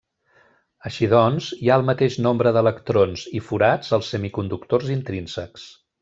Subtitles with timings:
[0.89, 5.69] Així doncs, hi ha el mateix nombre d'electrons i forats als semiconductors intrínsecs.